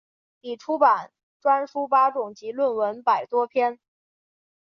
[0.39, 3.77] 已出版专书八种及论文百多篇。